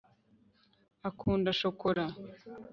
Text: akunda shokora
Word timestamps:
akunda 1.09 1.49
shokora 1.59 2.03